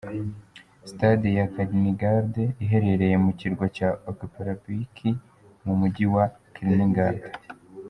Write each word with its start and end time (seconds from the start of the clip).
Stade 0.89 1.29
ya 1.37 1.45
Kaliningrad 1.53 2.33
iherereye 2.63 3.15
ku 3.23 3.31
Kirwa 3.39 3.65
cya 3.75 3.89
Oktyabrsky 4.09 5.09
mu 5.65 5.73
Mujyi 5.79 6.05
wa 6.13 6.25
Kaliningrad. 6.55 7.19